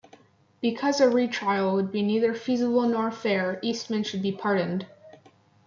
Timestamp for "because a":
0.61-1.07